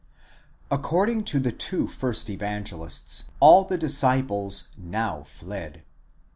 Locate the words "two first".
1.51-2.27